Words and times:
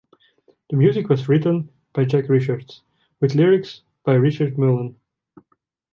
The 0.71 0.77
music 0.77 1.09
was 1.09 1.29
written 1.29 1.69
by 1.93 2.05
Jack 2.05 2.27
Richards, 2.27 2.81
with 3.19 3.35
lyrics 3.35 3.83
by 4.03 4.15
Richard 4.15 4.57
Mullan. 4.57 4.95